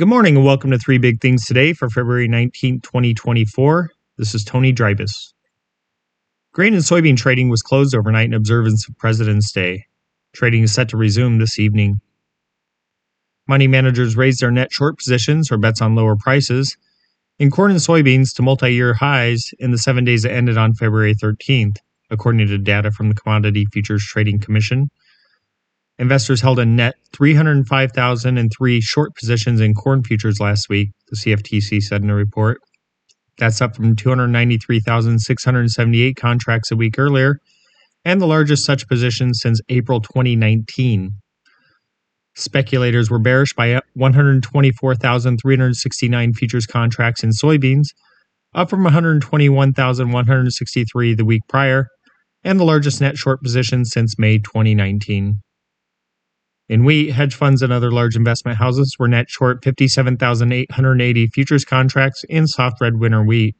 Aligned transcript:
Good 0.00 0.08
morning 0.08 0.36
and 0.36 0.46
welcome 0.46 0.70
to 0.70 0.78
Three 0.78 0.96
Big 0.96 1.20
Things 1.20 1.44
today 1.44 1.74
for 1.74 1.90
February 1.90 2.26
19, 2.26 2.80
2024. 2.80 3.90
This 4.16 4.34
is 4.34 4.42
Tony 4.42 4.72
Dreibus. 4.72 5.34
Grain 6.54 6.72
and 6.72 6.82
soybean 6.82 7.18
trading 7.18 7.50
was 7.50 7.60
closed 7.60 7.94
overnight 7.94 8.24
in 8.24 8.32
observance 8.32 8.88
of 8.88 8.96
President's 8.96 9.52
Day. 9.52 9.84
Trading 10.32 10.62
is 10.62 10.72
set 10.72 10.88
to 10.88 10.96
resume 10.96 11.38
this 11.38 11.58
evening. 11.58 12.00
Money 13.46 13.66
managers 13.66 14.16
raised 14.16 14.40
their 14.40 14.50
net 14.50 14.72
short 14.72 14.96
positions 14.96 15.52
or 15.52 15.58
bets 15.58 15.82
on 15.82 15.94
lower 15.94 16.16
prices 16.16 16.78
in 17.38 17.50
corn 17.50 17.70
and 17.70 17.80
soybeans 17.80 18.34
to 18.36 18.42
multi 18.42 18.72
year 18.72 18.94
highs 18.94 19.50
in 19.58 19.70
the 19.70 19.76
seven 19.76 20.06
days 20.06 20.22
that 20.22 20.32
ended 20.32 20.56
on 20.56 20.72
February 20.72 21.14
13th, 21.14 21.76
according 22.08 22.46
to 22.46 22.56
data 22.56 22.90
from 22.90 23.10
the 23.10 23.14
Commodity 23.14 23.66
Futures 23.70 24.06
Trading 24.06 24.40
Commission. 24.40 24.88
Investors 26.00 26.40
held 26.40 26.58
a 26.58 26.64
net 26.64 26.94
305,003 27.12 28.80
short 28.80 29.14
positions 29.14 29.60
in 29.60 29.74
corn 29.74 30.02
futures 30.02 30.40
last 30.40 30.70
week, 30.70 30.92
the 31.10 31.16
CFTC 31.16 31.82
said 31.82 32.02
in 32.02 32.08
a 32.08 32.14
report. 32.14 32.62
That's 33.36 33.60
up 33.60 33.76
from 33.76 33.96
293,678 33.96 36.16
contracts 36.16 36.70
a 36.70 36.76
week 36.76 36.98
earlier, 36.98 37.38
and 38.02 38.18
the 38.18 38.26
largest 38.26 38.64
such 38.64 38.88
position 38.88 39.34
since 39.34 39.60
April 39.68 40.00
2019. 40.00 41.10
Speculators 42.34 43.10
were 43.10 43.18
bearish 43.18 43.52
by 43.52 43.78
124,369 43.92 46.32
futures 46.32 46.64
contracts 46.64 47.22
in 47.22 47.28
soybeans, 47.28 47.88
up 48.54 48.70
from 48.70 48.84
121,163 48.84 51.14
the 51.14 51.26
week 51.26 51.42
prior, 51.46 51.88
and 52.42 52.58
the 52.58 52.64
largest 52.64 53.02
net 53.02 53.18
short 53.18 53.42
position 53.42 53.84
since 53.84 54.18
May 54.18 54.38
2019. 54.38 55.42
In 56.70 56.84
wheat, 56.84 57.10
hedge 57.10 57.34
funds 57.34 57.60
and 57.62 57.72
other 57.72 57.90
large 57.90 58.14
investment 58.14 58.56
houses 58.56 58.94
were 58.96 59.08
net 59.08 59.28
short 59.28 59.64
57,880 59.64 61.26
futures 61.26 61.64
contracts 61.64 62.22
in 62.28 62.46
soft 62.46 62.80
red 62.80 63.00
winter 63.00 63.24
wheat. 63.24 63.56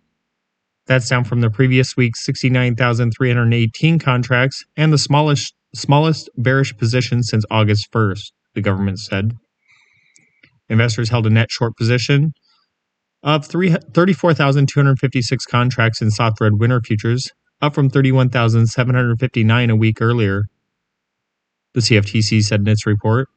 That's 0.86 1.08
down 1.08 1.24
from 1.24 1.40
the 1.40 1.50
previous 1.50 1.96
week's 1.96 2.24
69,318 2.24 3.98
contracts 3.98 4.64
and 4.76 4.92
the 4.92 4.98
smallest 4.98 5.54
smallest 5.74 6.30
bearish 6.36 6.76
position 6.76 7.24
since 7.24 7.44
August 7.50 7.90
1st, 7.90 8.30
the 8.54 8.60
government 8.60 9.00
said. 9.00 9.32
Investors 10.68 11.08
held 11.08 11.26
a 11.26 11.30
net 11.30 11.50
short 11.50 11.76
position 11.76 12.32
of 13.24 13.44
34,256 13.44 15.46
contracts 15.46 16.00
in 16.00 16.12
soft 16.12 16.40
red 16.40 16.60
winter 16.60 16.80
futures, 16.80 17.32
up 17.60 17.74
from 17.74 17.90
31,759 17.90 19.70
a 19.70 19.74
week 19.74 20.00
earlier 20.00 20.44
the 21.74 21.80
CFTC 21.80 22.42
said 22.42 22.60
in 22.60 22.68
its 22.68 22.86
report. 22.86 23.28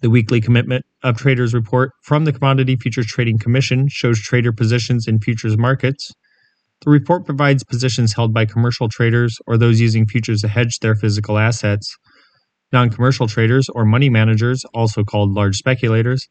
The 0.00 0.10
weekly 0.10 0.40
commitment 0.40 0.86
of 1.02 1.16
traders 1.16 1.52
report 1.52 1.90
from 2.02 2.24
the 2.24 2.32
Commodity 2.32 2.76
Futures 2.76 3.06
Trading 3.06 3.38
Commission 3.38 3.88
shows 3.88 4.20
trader 4.20 4.52
positions 4.52 5.08
in 5.08 5.18
futures 5.18 5.58
markets. 5.58 6.12
The 6.84 6.90
report 6.90 7.26
provides 7.26 7.64
positions 7.64 8.14
held 8.14 8.32
by 8.32 8.46
commercial 8.46 8.88
traders 8.88 9.36
or 9.46 9.58
those 9.58 9.80
using 9.80 10.06
futures 10.06 10.42
to 10.42 10.48
hedge 10.48 10.78
their 10.78 10.94
physical 10.94 11.36
assets, 11.36 11.96
non 12.72 12.90
commercial 12.90 13.26
traders 13.26 13.68
or 13.68 13.84
money 13.84 14.08
managers, 14.08 14.64
also 14.72 15.02
called 15.02 15.32
large 15.32 15.56
speculators, 15.56 16.28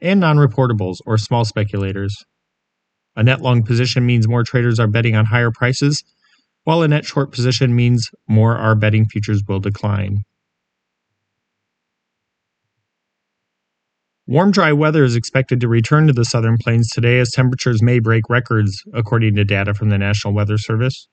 and 0.00 0.18
non 0.20 0.36
reportables 0.36 0.96
or 1.04 1.18
small 1.18 1.44
speculators. 1.44 2.16
A 3.14 3.22
net 3.22 3.42
long 3.42 3.62
position 3.62 4.06
means 4.06 4.26
more 4.26 4.42
traders 4.42 4.80
are 4.80 4.86
betting 4.86 5.14
on 5.14 5.26
higher 5.26 5.50
prices, 5.50 6.02
while 6.64 6.82
a 6.82 6.88
net 6.88 7.04
short 7.04 7.30
position 7.30 7.76
means 7.76 8.08
more 8.26 8.56
are 8.56 8.74
betting 8.74 9.04
futures 9.04 9.42
will 9.46 9.60
decline. 9.60 10.22
Warm, 14.32 14.50
dry 14.50 14.72
weather 14.72 15.04
is 15.04 15.14
expected 15.14 15.60
to 15.60 15.68
return 15.68 16.06
to 16.06 16.14
the 16.14 16.24
southern 16.24 16.56
plains 16.56 16.88
today 16.88 17.18
as 17.18 17.30
temperatures 17.32 17.82
may 17.82 17.98
break 17.98 18.30
records, 18.30 18.82
according 18.94 19.34
to 19.34 19.44
data 19.44 19.74
from 19.74 19.90
the 19.90 19.98
National 19.98 20.32
Weather 20.32 20.56
Service. 20.56 21.06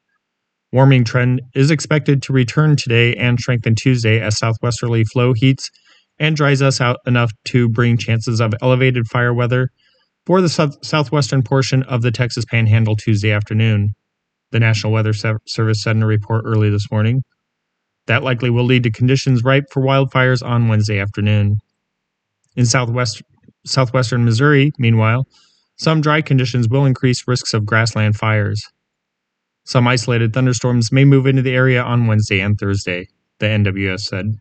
Warming 0.72 1.04
trend 1.04 1.42
is 1.54 1.70
expected 1.70 2.22
to 2.22 2.32
return 2.32 2.78
today 2.78 3.14
and 3.18 3.38
strengthen 3.38 3.76
Tuesday 3.76 4.22
as 4.22 4.38
southwesterly 4.38 5.04
flow 5.04 5.34
heats 5.34 5.70
and 6.18 6.38
dries 6.38 6.62
us 6.62 6.80
out 6.80 7.00
enough 7.06 7.34
to 7.50 7.68
bring 7.68 7.98
chances 7.98 8.40
of 8.40 8.54
elevated 8.62 9.06
fire 9.10 9.34
weather 9.34 9.68
for 10.26 10.40
the 10.40 10.48
south- 10.48 10.78
southwestern 10.82 11.44
portion 11.44 11.84
of 11.84 12.02
the 12.02 12.12
Texas 12.12 12.46
Panhandle 12.46 12.96
Tuesday 12.96 13.34
afternoon. 13.34 13.90
The 14.52 14.62
National 14.62 14.94
Weather 14.94 15.12
Service 15.12 15.84
said 15.84 15.98
in 15.98 16.04
a 16.04 16.08
report 16.08 16.46
early 16.46 16.70
this 16.70 16.90
morning. 16.90 17.24
That 18.08 18.24
likely 18.24 18.50
will 18.50 18.64
lead 18.64 18.84
to 18.84 18.92
conditions 18.92 19.44
ripe 19.44 19.66
for 19.74 19.82
wildfires 19.82 20.42
on 20.42 20.70
Wednesday 20.70 21.00
afternoon. 21.00 21.58
In 22.60 22.66
southwest, 22.66 23.24
southwestern 23.66 24.26
Missouri, 24.26 24.74
meanwhile, 24.78 25.26
some 25.78 26.02
dry 26.02 26.22
conditions 26.22 26.68
will 26.68 26.86
increase 26.86 27.26
risks 27.26 27.54
of 27.54 27.66
grassland 27.66 28.18
fires. 28.18 28.62
Some 29.64 29.88
isolated 29.88 30.34
thunderstorms 30.34 30.92
may 30.92 31.06
move 31.06 31.26
into 31.26 31.42
the 31.42 31.56
area 31.56 31.82
on 31.82 32.08
Wednesday 32.08 32.42
and 32.42 32.60
Thursday, 32.60 33.08
the 33.40 33.46
NWS 33.46 34.02
said. 34.02 34.36